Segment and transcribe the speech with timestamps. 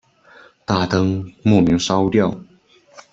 [0.65, 2.35] 大灯莫名烧掉